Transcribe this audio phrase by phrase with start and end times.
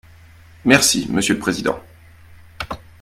[0.65, 1.79] Merci, monsieur le président.